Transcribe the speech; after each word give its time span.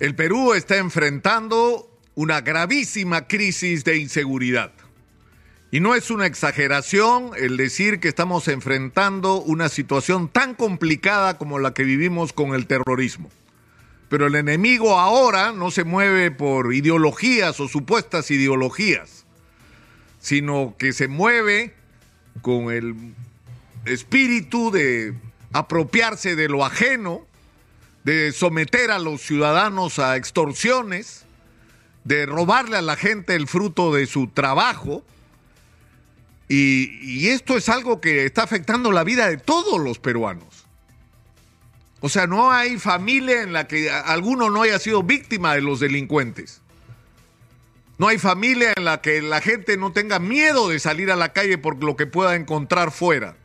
El 0.00 0.16
Perú 0.16 0.54
está 0.54 0.78
enfrentando 0.78 1.88
una 2.16 2.40
gravísima 2.40 3.28
crisis 3.28 3.84
de 3.84 3.96
inseguridad. 3.96 4.72
Y 5.70 5.78
no 5.78 5.94
es 5.94 6.10
una 6.10 6.26
exageración 6.26 7.30
el 7.36 7.56
decir 7.56 8.00
que 8.00 8.08
estamos 8.08 8.48
enfrentando 8.48 9.40
una 9.40 9.68
situación 9.68 10.28
tan 10.28 10.56
complicada 10.56 11.38
como 11.38 11.60
la 11.60 11.74
que 11.74 11.84
vivimos 11.84 12.32
con 12.32 12.56
el 12.56 12.66
terrorismo. 12.66 13.30
Pero 14.08 14.26
el 14.26 14.34
enemigo 14.34 14.98
ahora 14.98 15.52
no 15.52 15.70
se 15.70 15.84
mueve 15.84 16.32
por 16.32 16.74
ideologías 16.74 17.60
o 17.60 17.68
supuestas 17.68 18.32
ideologías, 18.32 19.26
sino 20.18 20.74
que 20.76 20.92
se 20.92 21.06
mueve 21.06 21.72
con 22.42 22.72
el 22.72 23.14
espíritu 23.84 24.72
de 24.72 25.14
apropiarse 25.52 26.34
de 26.34 26.48
lo 26.48 26.64
ajeno, 26.64 27.28
de 28.04 28.32
someter 28.32 28.90
a 28.90 28.98
los 28.98 29.22
ciudadanos 29.22 29.98
a 29.98 30.16
extorsiones, 30.16 31.24
de 32.04 32.26
robarle 32.26 32.76
a 32.76 32.82
la 32.82 32.96
gente 32.96 33.34
el 33.34 33.48
fruto 33.48 33.92
de 33.92 34.06
su 34.06 34.28
trabajo. 34.28 35.02
Y, 36.48 37.28
esto 37.28 37.56
es 37.56 37.70
algo 37.70 38.02
que 38.02 38.26
está 38.26 38.42
afectando 38.42 38.92
la 38.92 39.02
vida 39.02 39.28
de 39.28 39.38
todos 39.38 39.80
los 39.80 39.98
peruanos. 39.98 40.66
O 42.00 42.10
sea, 42.10 42.26
no 42.26 42.52
hay 42.52 42.78
familia 42.78 43.40
en 43.40 43.54
la 43.54 43.66
que 43.66 43.90
alguno 43.90 44.50
no 44.50 44.60
haya 44.60 44.78
sido 44.78 45.02
víctima 45.02 45.54
de 45.54 45.62
los 45.62 45.80
delincuentes. 45.80 46.60
No 47.96 48.08
hay 48.08 48.18
familia 48.18 48.74
en 48.76 48.84
la 48.84 49.00
que 49.00 49.22
la 49.22 49.40
gente 49.40 49.78
no 49.78 49.92
tenga 49.92 50.18
miedo 50.18 50.68
de 50.68 50.78
salir 50.80 51.10
a 51.10 51.16
la 51.16 51.32
calle 51.32 51.56
por 51.56 51.82
lo 51.82 51.96
que 51.96 52.06
pueda 52.06 52.34
encontrar 52.34 52.90
fuera. 52.90 53.36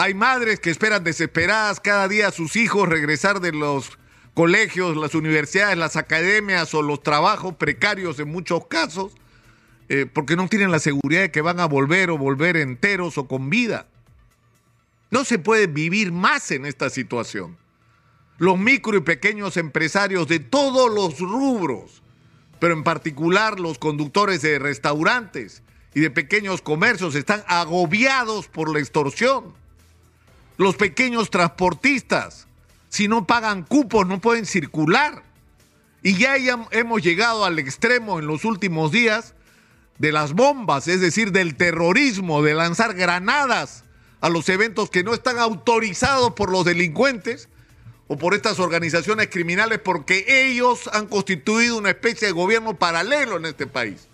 Hay 0.00 0.14
madres 0.14 0.60
que 0.60 0.70
esperan 0.70 1.02
desesperadas 1.02 1.80
cada 1.80 2.06
día 2.06 2.28
a 2.28 2.30
sus 2.30 2.54
hijos 2.54 2.88
regresar 2.88 3.40
de 3.40 3.50
los 3.50 3.98
colegios, 4.32 4.96
las 4.96 5.16
universidades, 5.16 5.76
las 5.76 5.96
academias 5.96 6.72
o 6.72 6.82
los 6.82 7.02
trabajos 7.02 7.56
precarios 7.56 8.20
en 8.20 8.30
muchos 8.30 8.68
casos, 8.68 9.14
eh, 9.88 10.06
porque 10.06 10.36
no 10.36 10.46
tienen 10.46 10.70
la 10.70 10.78
seguridad 10.78 11.22
de 11.22 11.32
que 11.32 11.40
van 11.40 11.58
a 11.58 11.66
volver 11.66 12.10
o 12.10 12.16
volver 12.16 12.56
enteros 12.56 13.18
o 13.18 13.26
con 13.26 13.50
vida. 13.50 13.88
No 15.10 15.24
se 15.24 15.40
puede 15.40 15.66
vivir 15.66 16.12
más 16.12 16.52
en 16.52 16.64
esta 16.64 16.90
situación. 16.90 17.56
Los 18.38 18.56
micro 18.56 18.96
y 18.96 19.00
pequeños 19.00 19.56
empresarios 19.56 20.28
de 20.28 20.38
todos 20.38 20.94
los 20.94 21.18
rubros, 21.18 22.04
pero 22.60 22.72
en 22.72 22.84
particular 22.84 23.58
los 23.58 23.78
conductores 23.78 24.42
de 24.42 24.60
restaurantes 24.60 25.64
y 25.92 25.98
de 25.98 26.12
pequeños 26.12 26.62
comercios, 26.62 27.16
están 27.16 27.42
agobiados 27.48 28.46
por 28.46 28.72
la 28.72 28.78
extorsión 28.78 29.58
los 30.58 30.76
pequeños 30.76 31.30
transportistas, 31.30 32.46
si 32.88 33.08
no 33.08 33.26
pagan 33.26 33.62
cupos, 33.62 34.06
no 34.06 34.20
pueden 34.20 34.44
circular. 34.44 35.22
Y 36.02 36.14
ya 36.14 36.36
hemos 36.70 37.02
llegado 37.02 37.44
al 37.44 37.58
extremo 37.58 38.18
en 38.18 38.26
los 38.26 38.44
últimos 38.44 38.92
días 38.92 39.34
de 39.98 40.12
las 40.12 40.32
bombas, 40.32 40.88
es 40.88 41.00
decir, 41.00 41.32
del 41.32 41.56
terrorismo, 41.56 42.42
de 42.42 42.54
lanzar 42.54 42.94
granadas 42.94 43.84
a 44.20 44.28
los 44.28 44.48
eventos 44.48 44.90
que 44.90 45.04
no 45.04 45.14
están 45.14 45.38
autorizados 45.38 46.32
por 46.32 46.50
los 46.50 46.64
delincuentes 46.64 47.48
o 48.08 48.16
por 48.16 48.34
estas 48.34 48.58
organizaciones 48.58 49.28
criminales 49.28 49.78
porque 49.78 50.24
ellos 50.28 50.88
han 50.92 51.06
constituido 51.06 51.76
una 51.76 51.90
especie 51.90 52.26
de 52.26 52.32
gobierno 52.32 52.76
paralelo 52.76 53.36
en 53.36 53.44
este 53.44 53.66
país, 53.66 54.08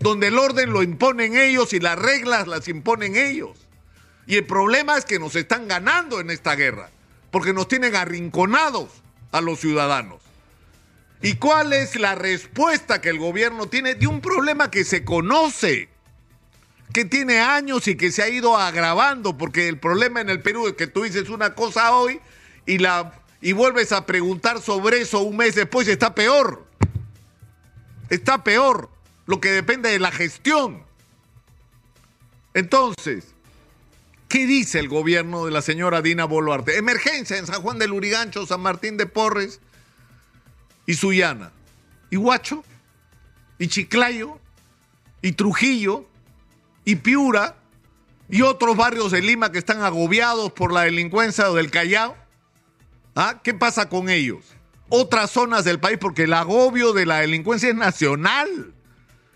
donde 0.00 0.26
el 0.26 0.38
orden 0.38 0.72
lo 0.72 0.82
imponen 0.82 1.36
ellos 1.36 1.72
y 1.72 1.80
las 1.80 1.98
reglas 1.98 2.46
las 2.46 2.68
imponen 2.68 3.16
ellos. 3.16 3.56
Y 4.26 4.36
el 4.36 4.46
problema 4.46 4.96
es 4.96 5.04
que 5.04 5.18
nos 5.18 5.34
están 5.36 5.68
ganando 5.68 6.20
en 6.20 6.30
esta 6.30 6.54
guerra, 6.54 6.90
porque 7.30 7.52
nos 7.52 7.68
tienen 7.68 7.96
arrinconados 7.96 8.90
a 9.32 9.40
los 9.40 9.60
ciudadanos. 9.60 10.22
¿Y 11.22 11.36
cuál 11.36 11.72
es 11.72 11.96
la 11.96 12.14
respuesta 12.14 13.00
que 13.00 13.08
el 13.08 13.18
gobierno 13.18 13.66
tiene 13.66 13.94
de 13.94 14.06
un 14.06 14.20
problema 14.20 14.70
que 14.70 14.84
se 14.84 15.04
conoce, 15.04 15.88
que 16.92 17.04
tiene 17.04 17.40
años 17.40 17.86
y 17.86 17.96
que 17.96 18.10
se 18.10 18.22
ha 18.22 18.28
ido 18.28 18.56
agravando? 18.56 19.38
Porque 19.38 19.68
el 19.68 19.78
problema 19.78 20.20
en 20.20 20.30
el 20.30 20.42
Perú 20.42 20.66
es 20.66 20.74
que 20.74 20.88
tú 20.88 21.04
dices 21.04 21.28
una 21.28 21.54
cosa 21.54 21.92
hoy 21.92 22.20
y, 22.66 22.78
la, 22.78 23.20
y 23.40 23.52
vuelves 23.52 23.92
a 23.92 24.04
preguntar 24.04 24.60
sobre 24.60 25.00
eso 25.00 25.20
un 25.20 25.36
mes 25.36 25.54
después 25.54 25.86
está 25.86 26.14
peor. 26.14 26.66
Está 28.10 28.42
peor, 28.42 28.90
lo 29.26 29.40
que 29.40 29.52
depende 29.52 29.90
de 29.90 30.00
la 30.00 30.10
gestión. 30.10 30.84
Entonces, 32.52 33.32
¿Qué 34.32 34.46
dice 34.46 34.78
el 34.78 34.88
gobierno 34.88 35.44
de 35.44 35.50
la 35.50 35.60
señora 35.60 36.00
Dina 36.00 36.24
Boluarte? 36.24 36.78
Emergencia 36.78 37.36
en 37.36 37.46
San 37.46 37.60
Juan 37.60 37.78
del 37.78 37.92
Urigancho, 37.92 38.46
San 38.46 38.62
Martín 38.62 38.96
de 38.96 39.04
Porres 39.04 39.60
y 40.86 40.94
Sullana. 40.94 41.52
Y 42.08 42.16
Huacho, 42.16 42.64
y 43.58 43.68
Chiclayo, 43.68 44.38
y 45.20 45.32
Trujillo, 45.32 46.06
y 46.86 46.96
Piura, 46.96 47.56
y 48.30 48.40
otros 48.40 48.74
barrios 48.74 49.12
de 49.12 49.20
Lima 49.20 49.52
que 49.52 49.58
están 49.58 49.82
agobiados 49.82 50.50
por 50.52 50.72
la 50.72 50.84
delincuencia 50.84 51.50
del 51.50 51.70
Callao. 51.70 52.16
¿Ah? 53.14 53.42
¿Qué 53.44 53.52
pasa 53.52 53.90
con 53.90 54.08
ellos? 54.08 54.46
Otras 54.88 55.30
zonas 55.30 55.66
del 55.66 55.78
país, 55.78 55.98
porque 56.00 56.22
el 56.22 56.32
agobio 56.32 56.94
de 56.94 57.04
la 57.04 57.18
delincuencia 57.18 57.68
es 57.68 57.74
nacional. 57.76 58.72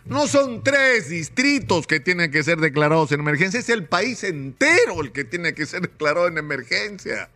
No 0.07 0.29
son 0.29 0.63
tres 0.63 1.09
distritos 1.09 1.87
que 1.87 1.99
tienen 1.99 2.31
que 2.31 2.45
ser 2.45 2.59
declarados 2.59 3.11
en 3.11 3.21
emergencia, 3.21 3.59
es 3.59 3.69
el 3.69 3.87
país 3.87 4.23
entero 4.23 5.01
el 5.01 5.11
que 5.11 5.25
tiene 5.25 5.53
que 5.53 5.67
ser 5.67 5.83
declarado 5.83 6.29
en 6.29 6.39
emergencia. 6.39 7.29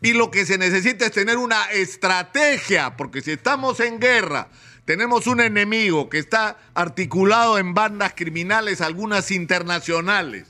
Y 0.00 0.14
lo 0.14 0.30
que 0.30 0.46
se 0.46 0.56
necesita 0.56 1.06
es 1.06 1.12
tener 1.12 1.36
una 1.36 1.70
estrategia, 1.72 2.96
porque 2.96 3.20
si 3.20 3.32
estamos 3.32 3.80
en 3.80 4.00
guerra, 4.00 4.48
tenemos 4.86 5.26
un 5.26 5.40
enemigo 5.40 6.08
que 6.08 6.18
está 6.18 6.56
articulado 6.72 7.58
en 7.58 7.74
bandas 7.74 8.14
criminales, 8.16 8.80
algunas 8.80 9.30
internacionales, 9.30 10.46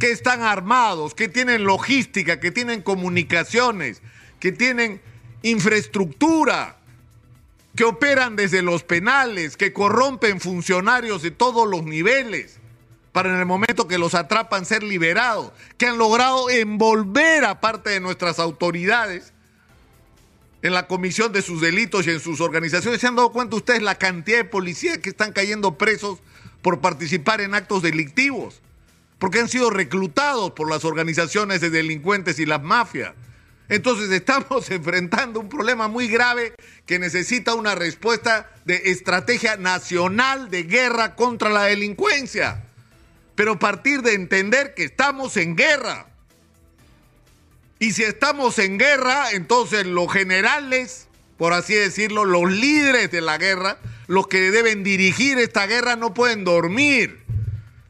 que 0.00 0.10
están 0.10 0.42
armados, 0.42 1.14
que 1.14 1.28
tienen 1.28 1.62
logística, 1.62 2.40
que 2.40 2.50
tienen 2.50 2.82
comunicaciones, 2.82 4.02
que 4.40 4.50
tienen 4.50 5.00
infraestructura 5.42 6.75
que 7.76 7.84
operan 7.84 8.36
desde 8.36 8.62
los 8.62 8.82
penales, 8.82 9.56
que 9.56 9.72
corrompen 9.72 10.40
funcionarios 10.40 11.22
de 11.22 11.30
todos 11.30 11.68
los 11.68 11.84
niveles 11.84 12.58
para 13.12 13.30
en 13.30 13.36
el 13.36 13.46
momento 13.46 13.86
que 13.86 13.98
los 13.98 14.14
atrapan 14.14 14.66
ser 14.66 14.82
liberados, 14.82 15.52
que 15.78 15.86
han 15.86 15.98
logrado 15.98 16.50
envolver 16.50 17.44
a 17.44 17.60
parte 17.60 17.90
de 17.90 18.00
nuestras 18.00 18.38
autoridades 18.38 19.32
en 20.62 20.74
la 20.74 20.86
comisión 20.86 21.32
de 21.32 21.42
sus 21.42 21.60
delitos 21.60 22.06
y 22.06 22.10
en 22.10 22.20
sus 22.20 22.40
organizaciones. 22.40 23.00
¿Se 23.00 23.06
han 23.06 23.16
dado 23.16 23.32
cuenta 23.32 23.56
ustedes 23.56 23.82
la 23.82 23.94
cantidad 23.94 24.38
de 24.38 24.44
policías 24.44 24.98
que 24.98 25.10
están 25.10 25.32
cayendo 25.32 25.78
presos 25.78 26.18
por 26.62 26.80
participar 26.80 27.40
en 27.40 27.54
actos 27.54 27.82
delictivos? 27.82 28.60
Porque 29.18 29.40
han 29.40 29.48
sido 29.48 29.70
reclutados 29.70 30.50
por 30.50 30.68
las 30.68 30.84
organizaciones 30.84 31.60
de 31.60 31.70
delincuentes 31.70 32.38
y 32.38 32.46
las 32.46 32.62
mafias. 32.62 33.12
Entonces 33.68 34.10
estamos 34.10 34.70
enfrentando 34.70 35.40
un 35.40 35.48
problema 35.48 35.88
muy 35.88 36.08
grave 36.08 36.54
que 36.84 36.98
necesita 36.98 37.54
una 37.54 37.74
respuesta 37.74 38.50
de 38.64 38.82
estrategia 38.86 39.56
nacional 39.56 40.50
de 40.50 40.64
guerra 40.64 41.14
contra 41.14 41.50
la 41.50 41.64
delincuencia. 41.64 42.64
Pero 43.34 43.58
partir 43.58 44.02
de 44.02 44.14
entender 44.14 44.74
que 44.74 44.84
estamos 44.84 45.36
en 45.36 45.56
guerra. 45.56 46.06
Y 47.78 47.92
si 47.92 48.04
estamos 48.04 48.58
en 48.58 48.78
guerra, 48.78 49.32
entonces 49.32 49.86
los 49.86 50.10
generales, 50.10 51.08
por 51.36 51.52
así 51.52 51.74
decirlo, 51.74 52.24
los 52.24 52.50
líderes 52.50 53.10
de 53.10 53.20
la 53.20 53.36
guerra, 53.36 53.78
los 54.06 54.28
que 54.28 54.50
deben 54.50 54.82
dirigir 54.82 55.38
esta 55.38 55.66
guerra 55.66 55.96
no 55.96 56.14
pueden 56.14 56.44
dormir. 56.44 57.22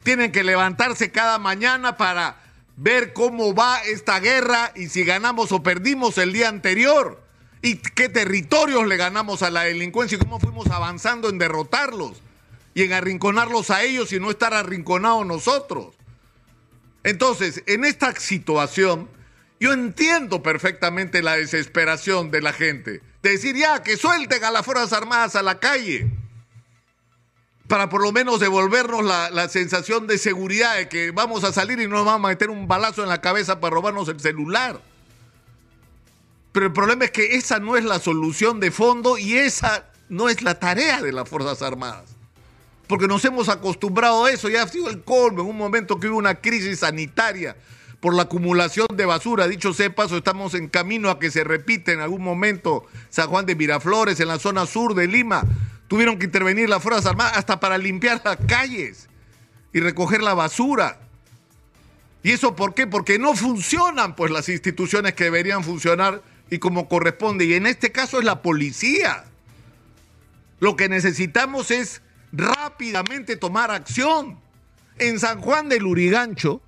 Tienen 0.03 0.33
que 0.33 0.43
levantarse 0.43 1.11
cada 1.11 1.37
mañana 1.37 1.95
para 1.95 2.46
ver 2.77 3.11
cómo 3.11 3.53
va 3.53 3.79
esta 3.79 4.19
guerra 4.19 4.71
y 4.75 4.87
si 4.87 5.03
ganamos 5.03 5.51
o 5.51 5.63
perdimos 5.63 6.17
el 6.19 6.31
día 6.31 6.47
anterior 6.47 7.21
y 7.61 7.77
qué 7.77 8.07
territorios 8.07 8.87
le 8.87 8.97
ganamos 8.97 9.41
a 9.41 9.49
la 9.49 9.63
delincuencia 9.63 10.15
y 10.15 10.19
cómo 10.19 10.39
fuimos 10.39 10.67
avanzando 10.67 11.27
en 11.29 11.39
derrotarlos 11.39 12.21
y 12.75 12.83
en 12.83 12.93
arrinconarlos 12.93 13.71
a 13.71 13.81
ellos 13.81 14.13
y 14.13 14.19
no 14.19 14.29
estar 14.29 14.53
arrinconados 14.53 15.25
nosotros. 15.25 15.95
Entonces, 17.03 17.63
en 17.65 17.83
esta 17.83 18.15
situación, 18.15 19.09
yo 19.59 19.73
entiendo 19.73 20.43
perfectamente 20.43 21.23
la 21.23 21.35
desesperación 21.35 22.29
de 22.29 22.41
la 22.41 22.53
gente. 22.53 23.01
De 23.23 23.31
decir 23.31 23.55
ya 23.55 23.81
que 23.81 23.97
suelten 23.97 24.43
a 24.43 24.51
las 24.51 24.63
Fuerzas 24.63 24.93
Armadas 24.93 25.35
a 25.35 25.41
la 25.41 25.59
calle 25.59 26.11
para 27.67 27.89
por 27.89 28.01
lo 28.01 28.11
menos 28.11 28.39
devolvernos 28.39 29.03
la, 29.03 29.49
sensación 29.49 30.07
de 30.07 30.17
seguridad 30.17 30.77
de 30.77 30.87
que 30.87 31.11
vamos 31.11 31.43
a 31.43 31.51
salir 31.51 31.79
y 31.79 31.87
no 31.87 31.97
nos 31.97 32.05
vamos 32.05 32.25
a 32.25 32.29
meter 32.29 32.49
un 32.49 32.67
balazo 32.67 33.03
en 33.03 33.09
la 33.09 33.21
cabeza 33.21 33.59
para 33.59 33.75
robarnos 33.75 34.07
el 34.07 34.19
celular. 34.19 34.79
Pero 36.53 36.65
el 36.65 36.73
problema 36.73 37.05
es 37.05 37.11
que 37.11 37.35
esa 37.35 37.59
no 37.59 37.75
es 37.75 37.83
la 37.83 37.99
solución 37.99 38.59
de 38.59 38.71
fondo 38.71 39.17
y 39.17 39.35
esa 39.35 39.85
no 40.09 40.29
es 40.29 40.41
la 40.41 40.59
tarea 40.59 41.01
de 41.01 41.11
las 41.11 41.27
Fuerzas 41.27 41.61
Armadas. 41.61 42.05
Porque 42.87 43.07
nos 43.07 43.23
hemos 43.25 43.49
acostumbrado 43.49 44.25
a 44.25 44.31
eso, 44.31 44.47
ya 44.47 44.63
ha 44.63 44.67
sido 44.67 44.89
el 44.89 45.03
colmo 45.03 45.41
en 45.41 45.49
un 45.49 45.57
momento 45.57 45.99
que 45.99 46.07
hubo 46.07 46.17
una 46.17 46.35
crisis 46.35 46.79
sanitaria 46.79 47.57
por 47.99 48.15
la 48.15 48.23
acumulación 48.23 48.87
de 48.93 49.05
basura. 49.05 49.47
Dicho 49.47 49.73
sea 49.73 49.93
paso, 49.93 50.15
estamos 50.15 50.53
en 50.53 50.69
camino 50.69 51.09
a 51.09 51.19
que 51.19 51.31
se 51.31 51.43
repita 51.43 51.91
en 51.91 51.99
algún 51.99 52.23
momento 52.23 52.85
San 53.09 53.27
Juan 53.27 53.45
de 53.45 53.55
Miraflores, 53.55 54.21
en 54.21 54.29
la 54.29 54.39
zona 54.39 54.65
sur 54.65 54.95
de 54.95 55.07
Lima. 55.07 55.43
Tuvieron 55.87 56.19
que 56.19 56.25
intervenir 56.25 56.69
las 56.69 56.83
Fuerzas 56.83 57.05
Armadas 57.05 57.37
hasta 57.37 57.59
para 57.59 57.77
limpiar 57.77 58.21
las 58.23 58.37
calles 58.47 59.07
y 59.73 59.79
recoger 59.79 60.21
la 60.21 60.33
basura. 60.33 60.99
¿Y 62.23 62.31
eso 62.31 62.55
por 62.55 62.73
qué? 62.73 62.87
Porque 62.87 63.19
no 63.19 63.35
funcionan 63.35 64.15
pues 64.15 64.31
las 64.31 64.49
instituciones 64.49 65.13
que 65.13 65.25
deberían 65.25 65.63
funcionar 65.63 66.21
y 66.49 66.59
como 66.59 66.89
corresponde. 66.89 67.45
Y 67.45 67.53
en 67.53 67.67
este 67.67 67.91
caso 67.91 68.19
es 68.19 68.25
la 68.25 68.41
policía. 68.41 69.25
Lo 70.59 70.75
que 70.75 70.89
necesitamos 70.89 71.71
es 71.71 72.01
rápidamente 72.31 73.37
tomar 73.37 73.71
acción. 73.71 74.39
En 74.97 75.19
San 75.19 75.41
Juan 75.41 75.69
del 75.69 75.85
Urigancho 75.85 76.61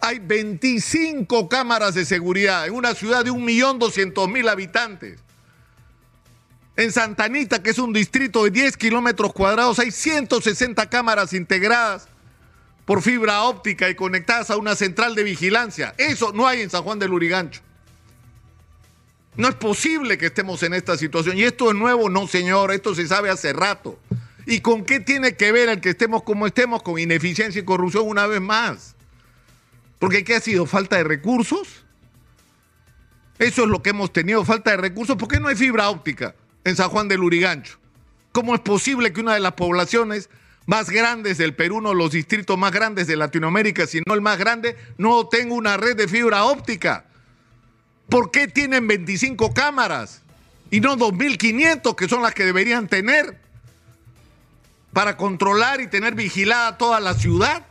hay 0.00 0.20
25 0.20 1.48
cámaras 1.48 1.94
de 1.94 2.04
seguridad 2.04 2.66
en 2.66 2.74
una 2.74 2.94
ciudad 2.94 3.24
de 3.24 3.32
1.200.000 3.32 4.48
habitantes. 4.48 5.23
En 6.76 6.90
Santanita, 6.90 7.62
que 7.62 7.70
es 7.70 7.78
un 7.78 7.92
distrito 7.92 8.44
de 8.44 8.50
10 8.50 8.76
kilómetros 8.76 9.32
cuadrados, 9.32 9.78
hay 9.78 9.92
160 9.92 10.88
cámaras 10.90 11.32
integradas 11.32 12.08
por 12.84 13.00
fibra 13.00 13.42
óptica 13.44 13.88
y 13.88 13.94
conectadas 13.94 14.50
a 14.50 14.56
una 14.56 14.74
central 14.74 15.14
de 15.14 15.22
vigilancia. 15.22 15.94
Eso 15.98 16.32
no 16.32 16.48
hay 16.48 16.62
en 16.62 16.70
San 16.70 16.82
Juan 16.82 16.98
del 16.98 17.12
Urigancho. 17.12 17.60
No 19.36 19.48
es 19.48 19.54
posible 19.54 20.18
que 20.18 20.26
estemos 20.26 20.62
en 20.64 20.74
esta 20.74 20.96
situación. 20.96 21.38
Y 21.38 21.44
esto 21.44 21.70
es 21.70 21.76
nuevo, 21.76 22.10
no 22.10 22.26
señor, 22.26 22.72
esto 22.72 22.94
se 22.94 23.06
sabe 23.06 23.30
hace 23.30 23.52
rato. 23.52 23.98
¿Y 24.46 24.60
con 24.60 24.84
qué 24.84 25.00
tiene 25.00 25.36
que 25.36 25.52
ver 25.52 25.68
el 25.68 25.80
que 25.80 25.90
estemos 25.90 26.24
como 26.24 26.46
estemos? 26.46 26.82
Con 26.82 26.98
ineficiencia 26.98 27.60
y 27.60 27.64
corrupción 27.64 28.06
una 28.06 28.26
vez 28.26 28.40
más. 28.40 28.96
Porque 30.00 30.24
¿qué 30.24 30.36
ha 30.36 30.40
sido? 30.40 30.66
¿Falta 30.66 30.96
de 30.96 31.04
recursos? 31.04 31.84
Eso 33.38 33.62
es 33.62 33.68
lo 33.68 33.82
que 33.82 33.90
hemos 33.90 34.12
tenido, 34.12 34.44
falta 34.44 34.72
de 34.72 34.76
recursos. 34.76 35.16
¿Por 35.16 35.28
qué 35.28 35.40
no 35.40 35.48
hay 35.48 35.56
fibra 35.56 35.88
óptica 35.88 36.34
en 36.64 36.76
San 36.76 36.88
Juan 36.88 37.08
del 37.08 37.22
Urigancho? 37.22 37.78
¿Cómo 38.32 38.54
es 38.54 38.60
posible 38.60 39.12
que 39.12 39.20
una 39.20 39.34
de 39.34 39.40
las 39.40 39.52
poblaciones 39.52 40.28
más 40.66 40.90
grandes 40.90 41.38
del 41.38 41.54
Perú, 41.54 41.76
uno 41.76 41.90
de 41.90 41.94
los 41.94 42.10
distritos 42.10 42.58
más 42.58 42.72
grandes 42.72 43.06
de 43.06 43.16
Latinoamérica, 43.16 43.86
si 43.86 44.00
no 44.06 44.14
el 44.14 44.22
más 44.22 44.38
grande, 44.38 44.76
no 44.98 45.28
tenga 45.28 45.54
una 45.54 45.76
red 45.76 45.96
de 45.96 46.08
fibra 46.08 46.44
óptica? 46.44 47.04
¿Por 48.08 48.30
qué 48.30 48.48
tienen 48.48 48.86
25 48.86 49.52
cámaras 49.54 50.22
y 50.70 50.80
no 50.80 50.96
2.500 50.96 51.94
que 51.94 52.08
son 52.08 52.22
las 52.22 52.34
que 52.34 52.44
deberían 52.44 52.88
tener 52.88 53.38
para 54.92 55.16
controlar 55.16 55.80
y 55.80 55.86
tener 55.86 56.14
vigilada 56.14 56.76
toda 56.78 57.00
la 57.00 57.14
ciudad? 57.14 57.66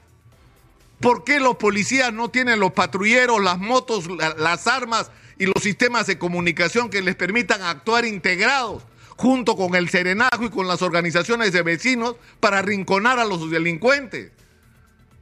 ¿Por 0.99 1.23
qué 1.25 1.39
los 1.39 1.57
policías 1.57 2.13
no 2.13 2.29
tienen 2.29 2.59
los 2.59 2.71
patrulleros, 2.71 3.43
las 3.43 3.59
motos, 3.59 4.07
las 4.37 4.67
armas 4.67 5.11
y 5.37 5.45
los 5.45 5.61
sistemas 5.61 6.07
de 6.07 6.17
comunicación 6.17 6.89
que 6.89 7.01
les 7.01 7.15
permitan 7.15 7.61
actuar 7.61 8.05
integrados 8.05 8.83
junto 9.15 9.55
con 9.55 9.75
el 9.75 9.89
serenajo 9.89 10.45
y 10.45 10.49
con 10.49 10.67
las 10.67 10.81
organizaciones 10.81 11.51
de 11.53 11.61
vecinos 11.61 12.15
para 12.39 12.59
arrinconar 12.59 13.19
a 13.19 13.25
los 13.25 13.49
delincuentes? 13.49 14.31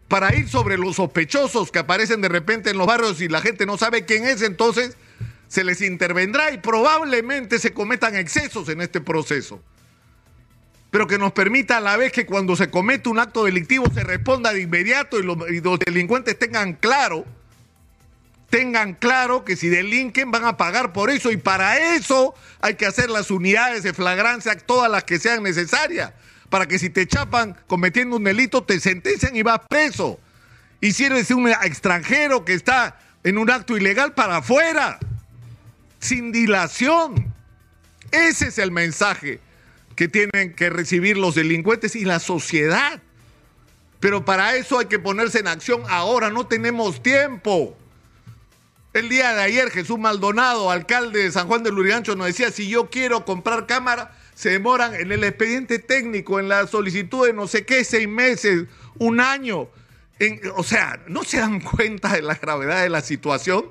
Para 0.08 0.36
ir 0.36 0.50
sobre 0.50 0.78
los 0.78 0.98
sospechosos 0.98 1.72
que 1.72 1.80
aparecen 1.80 2.22
de 2.22 2.30
repente 2.30 2.70
en 2.70 2.78
los 2.78 2.88
barrios 2.88 3.22
y 3.22 3.30
la 3.30 3.42
gente 3.42 3.66
no 3.66 3.78
sabe 3.78 4.06
quién 4.06 4.26
es, 4.26 4.42
entonces 4.42 4.98
se 5.48 5.64
les 5.64 5.82
intervendrá 5.82 6.52
y 6.52 6.58
probablemente 6.58 7.60
se 7.60 7.74
cometan 7.74 8.16
excesos 8.16 8.68
en 8.70 8.82
este 8.82 9.02
proceso 9.02 9.62
pero 10.92 11.08
que 11.08 11.18
nos 11.18 11.32
permita 11.32 11.78
a 11.78 11.82
la 11.82 11.98
vez 11.98 12.12
que 12.12 12.26
cuando 12.26 12.56
se 12.56 12.70
comete 12.70 13.10
un 13.10 13.18
acto 13.18 13.46
delictivo 13.46 13.86
se 13.94 14.04
responda 14.04 14.54
de 14.54 14.62
inmediato 14.62 15.18
y 15.18 15.24
los, 15.24 15.80
delincuentes 15.80 16.38
tengan 16.38 16.74
claro, 16.74 17.26
tengan 18.52 18.94
claro 18.94 19.44
que 19.44 19.56
si 19.56 19.70
delinquen 19.70 20.30
van 20.30 20.46
a 20.46 20.58
pagar 20.58 20.94
por 20.94 21.10
eso 21.10 21.32
y 21.32 21.38
para 21.38 21.96
eso 21.96 22.36
hay 22.60 22.76
que 22.76 22.86
hacer 22.86 23.10
las 23.10 23.32
unidades 23.32 23.82
de 23.82 23.94
flagrancia, 23.94 24.56
todas 24.58 24.92
las 24.92 25.06
que 25.06 25.18
sean 25.18 25.42
necesarias, 25.42 26.14
para 26.50 26.68
que 26.68 26.78
si 26.78 26.90
te 26.90 27.08
chapan 27.08 27.58
cometiendo 27.66 28.18
un 28.18 28.26
delito 28.26 28.64
te 28.64 28.80
sentencien 28.80 29.36
y 29.36 29.42
vas 29.42 29.62
preso. 29.68 30.20
Y 30.82 30.92
si 30.92 31.06
eres 31.06 31.32
un 31.32 31.48
extranjero 31.48 32.44
que 32.44 32.54
está 32.54 33.00
en 33.24 33.38
un 33.38 33.50
acto 33.50 33.78
ilegal 33.78 34.14
para 34.14 34.38
afuera, 34.38 35.00
sin 36.00 36.32
dilación. 36.32 37.34
Ese 38.12 38.48
es 38.48 38.58
el 38.58 38.72
mensaje 38.72 39.40
que 39.96 40.10
tienen 40.10 40.54
que 40.56 40.70
recibir 40.70 41.18
los 41.18 41.36
delincuentes 41.36 41.96
y 41.96 42.04
la 42.04 42.20
sociedad. 42.20 43.02
Pero 44.02 44.26
para 44.26 44.56
eso 44.56 44.80
hay 44.80 44.88
que 44.88 45.00
ponerse 45.00 45.40
en 45.40 45.48
acción 45.48 45.84
ahora, 45.88 46.32
no 46.32 46.48
tenemos 46.48 47.02
tiempo. 47.02 47.78
El 48.94 49.08
día 49.08 49.34
de 49.34 49.42
ayer 49.42 49.70
Jesús 49.72 49.98
Maldonado, 49.98 50.70
alcalde 50.70 51.24
de 51.24 51.32
San 51.32 51.48
Juan 51.48 51.64
de 51.64 51.72
Lurigancho, 51.72 52.16
nos 52.18 52.28
decía, 52.28 52.52
si 52.52 52.68
yo 52.68 52.90
quiero 52.90 53.24
comprar 53.24 53.66
cámara, 53.66 54.12
se 54.36 54.50
demoran 54.50 54.96
en 54.96 55.14
el 55.14 55.24
expediente 55.24 55.80
técnico, 55.80 56.42
en 56.42 56.50
la 56.50 56.68
solicitud 56.68 57.26
de 57.26 57.32
no 57.32 57.48
sé 57.48 57.66
qué, 57.66 57.86
seis 57.86 58.10
meses, 58.10 58.66
un 58.98 59.22
año. 59.22 59.70
o 60.58 60.64
sea, 60.64 61.00
¿no 61.08 61.24
se 61.24 61.38
dan 61.40 61.62
cuenta 61.62 62.12
de 62.14 62.22
la 62.22 62.36
gravedad 62.36 62.84
de 62.84 62.90
la 62.90 63.02
situación? 63.02 63.66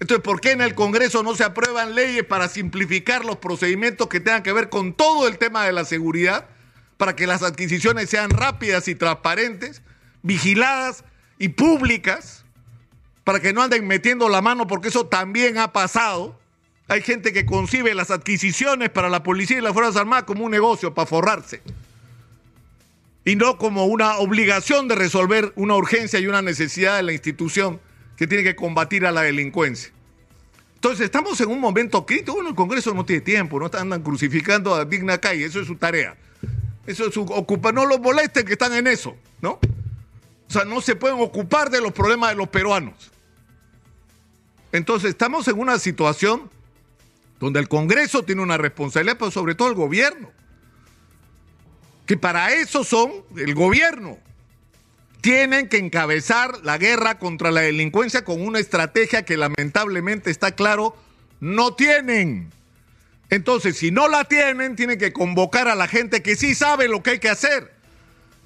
Entonces, 0.00 0.22
¿por 0.22 0.42
qué 0.42 0.50
en 0.50 0.60
el 0.60 0.74
Congreso 0.74 1.22
no 1.22 1.34
se 1.34 1.44
aprueban 1.44 1.94
leyes 1.94 2.24
para 2.24 2.48
simplificar 2.48 3.24
los 3.24 3.38
procedimientos 3.38 4.08
que 4.08 4.20
tengan 4.20 4.42
que 4.42 4.52
ver 4.52 4.68
con 4.68 4.92
todo 4.92 5.28
el 5.28 5.38
tema 5.38 5.64
de 5.64 5.72
la 5.72 5.86
seguridad? 5.86 6.46
Para 6.98 7.16
que 7.16 7.26
las 7.26 7.42
adquisiciones 7.42 8.10
sean 8.10 8.28
rápidas 8.28 8.86
y 8.86 8.96
transparentes, 8.96 9.80
vigiladas 10.22 11.04
y 11.38 11.48
públicas, 11.48 12.41
para 13.24 13.40
que 13.40 13.52
no 13.52 13.62
anden 13.62 13.86
metiendo 13.86 14.28
la 14.28 14.42
mano, 14.42 14.66
porque 14.66 14.88
eso 14.88 15.06
también 15.06 15.58
ha 15.58 15.72
pasado. 15.72 16.38
Hay 16.88 17.02
gente 17.02 17.32
que 17.32 17.46
concibe 17.46 17.94
las 17.94 18.10
adquisiciones 18.10 18.90
para 18.90 19.08
la 19.08 19.22
policía 19.22 19.58
y 19.58 19.60
las 19.60 19.72
Fuerzas 19.72 19.96
Armadas 19.96 20.24
como 20.24 20.44
un 20.44 20.50
negocio 20.50 20.92
para 20.92 21.06
forrarse. 21.06 21.62
Y 23.24 23.36
no 23.36 23.56
como 23.56 23.86
una 23.86 24.18
obligación 24.18 24.88
de 24.88 24.96
resolver 24.96 25.52
una 25.54 25.76
urgencia 25.76 26.18
y 26.18 26.26
una 26.26 26.42
necesidad 26.42 26.96
de 26.96 27.04
la 27.04 27.12
institución 27.12 27.80
que 28.16 28.26
tiene 28.26 28.42
que 28.42 28.56
combatir 28.56 29.06
a 29.06 29.12
la 29.12 29.22
delincuencia. 29.22 29.92
Entonces, 30.74 31.04
estamos 31.04 31.40
en 31.40 31.48
un 31.48 31.60
momento 31.60 32.04
crítico. 32.04 32.34
Bueno, 32.34 32.48
el 32.48 32.56
Congreso 32.56 32.92
no 32.92 33.04
tiene 33.04 33.20
tiempo, 33.20 33.60
no 33.60 33.70
andan 33.78 34.02
crucificando 34.02 34.74
a 34.74 34.84
Digna 34.84 35.18
Calle, 35.18 35.44
eso 35.44 35.60
es 35.60 35.68
su 35.68 35.76
tarea. 35.76 36.16
Eso 36.84 37.06
es 37.06 37.14
su 37.14 37.22
ocupa, 37.22 37.70
no 37.70 37.86
los 37.86 38.00
molesten 38.00 38.44
que 38.44 38.54
están 38.54 38.72
en 38.74 38.88
eso, 38.88 39.16
¿no? 39.40 39.60
O 40.48 40.52
sea, 40.52 40.64
no 40.64 40.80
se 40.80 40.96
pueden 40.96 41.20
ocupar 41.20 41.70
de 41.70 41.80
los 41.80 41.92
problemas 41.92 42.30
de 42.30 42.36
los 42.36 42.48
peruanos. 42.48 43.11
Entonces, 44.72 45.10
estamos 45.10 45.46
en 45.48 45.58
una 45.58 45.78
situación 45.78 46.50
donde 47.38 47.60
el 47.60 47.68
Congreso 47.68 48.22
tiene 48.24 48.42
una 48.42 48.56
responsabilidad, 48.56 49.16
pero 49.18 49.30
sobre 49.30 49.54
todo 49.54 49.68
el 49.68 49.74
gobierno. 49.74 50.30
Que 52.06 52.16
para 52.16 52.52
eso 52.52 52.82
son 52.84 53.12
el 53.36 53.54
gobierno 53.54 54.18
tienen 55.22 55.68
que 55.68 55.78
encabezar 55.78 56.64
la 56.64 56.78
guerra 56.78 57.18
contra 57.18 57.52
la 57.52 57.60
delincuencia 57.62 58.24
con 58.24 58.44
una 58.44 58.58
estrategia 58.58 59.24
que 59.24 59.36
lamentablemente 59.36 60.32
está 60.32 60.50
claro, 60.50 60.96
no 61.38 61.74
tienen. 61.74 62.50
Entonces, 63.30 63.76
si 63.76 63.92
no 63.92 64.08
la 64.08 64.24
tienen, 64.24 64.74
tienen 64.74 64.98
que 64.98 65.12
convocar 65.12 65.68
a 65.68 65.76
la 65.76 65.86
gente 65.86 66.22
que 66.22 66.34
sí 66.34 66.56
sabe 66.56 66.88
lo 66.88 67.04
que 67.04 67.10
hay 67.10 67.18
que 67.20 67.28
hacer, 67.28 67.72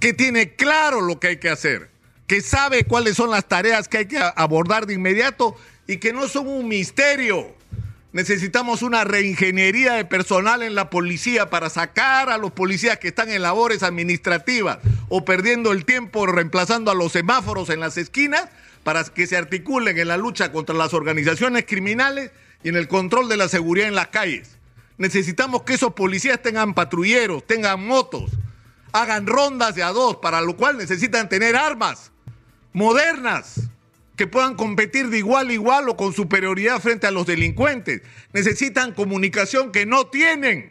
que 0.00 0.12
tiene 0.12 0.54
claro 0.54 1.00
lo 1.00 1.18
que 1.18 1.28
hay 1.28 1.36
que 1.38 1.48
hacer, 1.48 1.90
que 2.26 2.42
sabe 2.42 2.84
cuáles 2.84 3.16
son 3.16 3.30
las 3.30 3.48
tareas 3.48 3.88
que 3.88 3.98
hay 3.98 4.06
que 4.06 4.18
abordar 4.36 4.86
de 4.86 4.94
inmediato 4.94 5.56
y 5.86 5.98
que 5.98 6.12
no 6.12 6.28
son 6.28 6.48
un 6.48 6.68
misterio. 6.68 7.54
Necesitamos 8.12 8.82
una 8.82 9.04
reingeniería 9.04 9.92
de 9.92 10.04
personal 10.04 10.62
en 10.62 10.74
la 10.74 10.88
policía 10.88 11.50
para 11.50 11.68
sacar 11.68 12.30
a 12.30 12.38
los 12.38 12.52
policías 12.52 12.98
que 12.98 13.08
están 13.08 13.30
en 13.30 13.42
labores 13.42 13.82
administrativas 13.82 14.78
o 15.08 15.24
perdiendo 15.24 15.72
el 15.72 15.84
tiempo 15.84 16.26
reemplazando 16.26 16.90
a 16.90 16.94
los 16.94 17.12
semáforos 17.12 17.68
en 17.68 17.80
las 17.80 17.98
esquinas 17.98 18.48
para 18.84 19.04
que 19.04 19.26
se 19.26 19.36
articulen 19.36 19.98
en 19.98 20.08
la 20.08 20.16
lucha 20.16 20.50
contra 20.50 20.74
las 20.74 20.94
organizaciones 20.94 21.66
criminales 21.66 22.30
y 22.62 22.70
en 22.70 22.76
el 22.76 22.88
control 22.88 23.28
de 23.28 23.36
la 23.36 23.48
seguridad 23.48 23.88
en 23.88 23.94
las 23.94 24.08
calles. 24.08 24.56
Necesitamos 24.96 25.64
que 25.64 25.74
esos 25.74 25.92
policías 25.92 26.40
tengan 26.40 26.72
patrulleros, 26.72 27.46
tengan 27.46 27.86
motos, 27.86 28.30
hagan 28.92 29.26
rondas 29.26 29.74
de 29.74 29.82
a 29.82 29.90
dos, 29.90 30.16
para 30.16 30.40
lo 30.40 30.56
cual 30.56 30.78
necesitan 30.78 31.28
tener 31.28 31.54
armas 31.54 32.12
modernas 32.72 33.68
que 34.16 34.26
puedan 34.26 34.54
competir 34.54 35.10
de 35.10 35.18
igual 35.18 35.50
a 35.50 35.52
igual 35.52 35.88
o 35.88 35.96
con 35.96 36.12
superioridad 36.12 36.80
frente 36.80 37.06
a 37.06 37.10
los 37.10 37.26
delincuentes. 37.26 38.02
Necesitan 38.32 38.92
comunicación 38.92 39.72
que 39.72 39.84
no 39.84 40.06
tienen. 40.06 40.68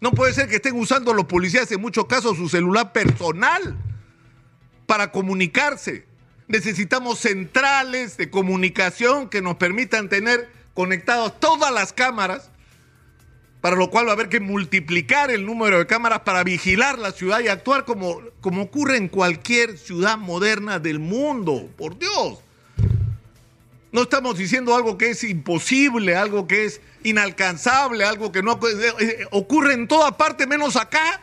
No 0.00 0.12
puede 0.12 0.32
ser 0.32 0.48
que 0.48 0.56
estén 0.56 0.78
usando 0.78 1.12
los 1.12 1.26
policías 1.26 1.70
en 1.72 1.80
muchos 1.80 2.06
casos 2.06 2.36
su 2.36 2.48
celular 2.48 2.92
personal 2.92 3.76
para 4.86 5.10
comunicarse. 5.10 6.06
Necesitamos 6.46 7.18
centrales 7.18 8.16
de 8.16 8.30
comunicación 8.30 9.28
que 9.28 9.42
nos 9.42 9.56
permitan 9.56 10.08
tener 10.08 10.48
conectadas 10.74 11.38
todas 11.40 11.72
las 11.72 11.92
cámaras, 11.92 12.50
para 13.60 13.76
lo 13.76 13.90
cual 13.90 14.06
va 14.06 14.10
a 14.10 14.14
haber 14.14 14.28
que 14.28 14.40
multiplicar 14.40 15.30
el 15.30 15.46
número 15.46 15.78
de 15.78 15.86
cámaras 15.86 16.20
para 16.20 16.44
vigilar 16.44 16.98
la 16.98 17.12
ciudad 17.12 17.40
y 17.40 17.48
actuar 17.48 17.84
como, 17.84 18.20
como 18.40 18.62
ocurre 18.62 18.96
en 18.96 19.08
cualquier 19.08 19.78
ciudad 19.78 20.18
moderna 20.18 20.78
del 20.78 20.98
mundo. 20.98 21.70
Por 21.76 21.98
Dios. 21.98 22.40
No 23.92 24.02
estamos 24.02 24.38
diciendo 24.38 24.74
algo 24.74 24.96
que 24.96 25.10
es 25.10 25.22
imposible, 25.22 26.16
algo 26.16 26.46
que 26.46 26.64
es 26.64 26.80
inalcanzable, 27.04 28.04
algo 28.04 28.32
que 28.32 28.42
no 28.42 28.58
eh, 29.00 29.26
ocurre 29.30 29.74
en 29.74 29.86
toda 29.86 30.16
parte 30.16 30.46
menos 30.46 30.76
acá. 30.76 31.20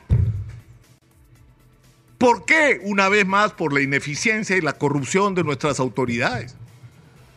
¿Por 2.19 2.45
qué? 2.45 2.79
Una 2.83 3.09
vez 3.09 3.25
más, 3.25 3.53
por 3.53 3.73
la 3.73 3.81
ineficiencia 3.81 4.55
y 4.55 4.61
la 4.61 4.73
corrupción 4.73 5.33
de 5.33 5.43
nuestras 5.43 5.79
autoridades. 5.79 6.55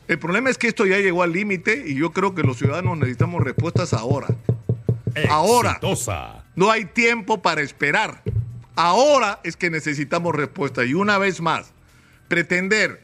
El 0.07 0.19
problema 0.19 0.51
es 0.51 0.59
que 0.59 0.69
esto 0.69 0.85
ya 0.85 0.99
llegó 0.99 1.23
al 1.23 1.33
límite 1.33 1.85
y 1.87 1.95
yo 1.95 2.13
creo 2.13 2.35
que 2.35 2.43
los 2.43 2.59
ciudadanos 2.59 2.99
necesitamos 2.99 3.43
respuestas 3.43 3.95
ahora. 3.95 4.29
Ahora. 5.31 5.81
No 6.57 6.71
hay 6.71 6.85
tiempo 6.85 7.41
para 7.41 7.63
esperar. 7.63 8.23
Ahora 8.75 9.41
es 9.45 9.57
que 9.57 9.71
necesitamos 9.71 10.35
respuesta. 10.35 10.85
Y 10.85 10.93
una 10.93 11.17
vez 11.17 11.41
más, 11.41 11.73
pretender 12.29 13.02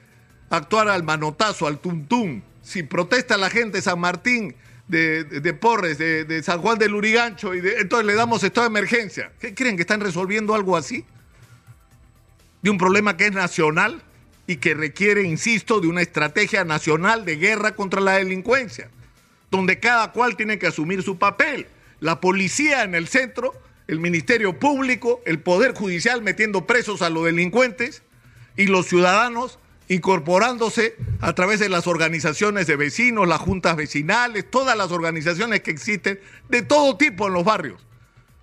actuar 0.51 0.89
al 0.89 1.03
manotazo, 1.03 1.67
al 1.67 1.79
tuntún, 1.79 2.43
si 2.63 2.83
protesta 2.83 3.37
la 3.37 3.51
gente 3.51 3.79
de 3.79 3.83
San 3.83 4.01
Martín, 4.01 4.55
de, 4.89 5.59
Porres, 5.61 5.99
de, 5.99 6.43
San 6.43 6.61
Juan 6.61 6.79
del 6.79 6.95
Urigancho, 6.95 7.55
y 7.55 7.59
entonces 7.59 8.07
le 8.07 8.15
damos 8.15 8.43
estado 8.43 8.69
de 8.69 8.79
emergencia. 8.79 9.33
¿Qué 9.39 9.55
creen 9.55 9.77
que 9.77 9.83
están 9.83 10.01
resolviendo 10.01 10.55
algo 10.55 10.77
así? 10.77 11.05
De 12.63 12.71
un 12.71 12.79
problema 12.79 13.17
que 13.17 13.27
es 13.27 13.33
nacional 13.33 14.03
y 14.47 14.57
que 14.57 14.75
requiere, 14.75 15.23
insisto, 15.23 15.81
de 15.81 15.89
una 15.89 16.01
estrategia 16.01 16.65
nacional 16.65 17.25
de 17.25 17.37
guerra 17.37 17.75
contra 17.75 18.01
la 18.01 18.13
delincuencia, 18.13 18.91
donde 19.51 19.79
cada 19.79 20.13
cual 20.13 20.37
tiene 20.37 20.59
que 20.59 20.67
asumir 20.67 21.03
su 21.03 21.19
papel. 21.19 21.67
La 22.01 22.21
policía 22.21 22.83
en 22.83 22.95
el 22.95 23.09
centro, 23.09 23.53
el 23.87 24.01
Ministerio 24.01 24.59
Público, 24.59 25.21
el 25.27 25.41
Poder 25.41 25.75
Judicial 25.75 26.23
metiendo 26.23 26.67
presos 26.67 27.03
a 27.03 27.11
los 27.11 27.25
delincuentes 27.25 28.03
y 28.57 28.67
los 28.67 28.87
ciudadanos 28.87 29.59
incorporándose 29.89 30.97
a 31.21 31.35
través 31.35 31.61
de 31.61 31.69
las 31.69 31.87
organizaciones 31.87 32.67
de 32.67 32.77
vecinos, 32.77 33.27
las 33.27 33.41
juntas 33.41 33.77
vecinales, 33.77 34.49
todas 34.51 34.77
las 34.77 34.93
organizaciones 34.93 35.61
que 35.61 35.71
existen 35.71 36.21
de 36.49 36.63
todo 36.63 36.97
tipo 36.97 37.27
en 37.27 37.33
los 37.33 37.45
barrios, 37.45 37.81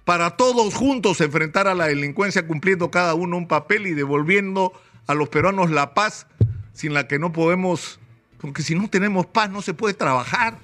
para 0.04 0.32
todos 0.38 0.74
juntos 0.74 1.22
enfrentar 1.22 1.68
a 1.68 1.76
la 1.76 1.88
delincuencia 1.88 2.48
cumpliendo 2.48 2.90
cada 2.90 3.14
uno 3.14 3.38
un 3.38 3.48
papel 3.48 3.88
y 3.88 3.94
devolviendo 3.94 4.74
a 5.08 5.14
los 5.14 5.30
peruanos 5.30 5.70
la 5.70 5.94
paz 5.94 6.26
sin 6.74 6.94
la 6.94 7.08
que 7.08 7.20
no 7.20 7.32
podemos, 7.32 8.00
porque 8.40 8.64
si 8.64 8.76
no 8.76 8.90
tenemos 8.90 9.28
paz 9.28 9.50
no 9.50 9.62
se 9.62 9.74
puede 9.74 9.94
trabajar, 9.94 10.58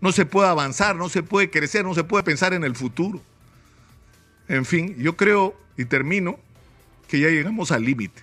no 0.00 0.12
se 0.12 0.26
puede 0.26 0.48
avanzar, 0.48 0.96
no 0.96 1.08
se 1.08 1.22
puede 1.22 1.50
crecer, 1.50 1.84
no 1.84 1.94
se 1.94 2.04
puede 2.04 2.24
pensar 2.24 2.52
en 2.52 2.62
el 2.62 2.76
futuro. 2.76 3.22
En 4.48 4.66
fin, 4.66 4.94
yo 4.98 5.16
creo, 5.16 5.56
y 5.78 5.86
termino, 5.86 6.38
que 7.08 7.20
ya 7.20 7.28
llegamos 7.28 7.72
al 7.72 7.84
límite. 7.84 8.22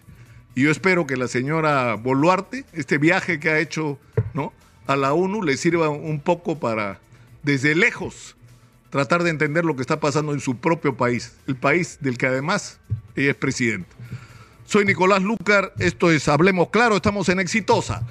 Y 0.54 0.64
yo 0.64 0.72
espero 0.72 1.08
que 1.08 1.16
la 1.16 1.28
señora 1.28 1.96
Boluarte, 1.96 2.66
este 2.74 2.98
viaje 2.98 3.40
que 3.40 3.50
ha 3.50 3.60
hecho 3.60 3.98
¿no? 4.34 4.52
a 4.86 4.96
la 4.96 5.14
ONU, 5.14 5.44
le 5.44 5.56
sirva 5.56 5.90
un 5.90 6.20
poco 6.20 6.60
para, 6.60 7.00
desde 7.44 7.74
lejos, 7.74 8.36
tratar 8.90 9.24
de 9.24 9.30
entender 9.30 9.64
lo 9.64 9.76
que 9.76 9.82
está 9.82 10.00
pasando 10.00 10.34
en 10.34 10.42
su 10.42 10.58
propio 10.58 10.98
país, 10.98 11.34
el 11.48 11.56
país 11.56 12.00
del 12.02 12.18
que 12.18 12.28
además 12.28 12.80
ella 13.16 13.32
es 13.32 13.38
presidenta. 13.38 13.96
Soy 14.66 14.86
Nicolás 14.86 15.22
Lucar, 15.22 15.74
esto 15.80 16.12
es 16.12 16.28
Hablemos 16.28 16.70
Claro, 16.70 16.98
estamos 16.98 17.30
en 17.30 17.40
Exitosa 17.40 18.06